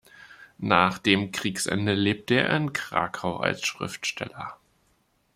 [0.57, 4.57] Nach dem Kriegsende lebte er in Krakau als Schriftsteller.